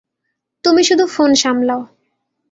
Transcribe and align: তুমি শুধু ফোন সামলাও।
তুমি 0.63 0.81
শুধু 0.83 1.05
ফোন 1.07 1.29
সামলাও। 1.33 1.81